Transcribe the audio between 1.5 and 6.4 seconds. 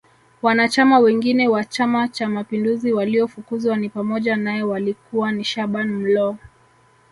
chama cha mapinduzi waliofukuzwa ni pamoja nae walikuwa ni Shaban Mloo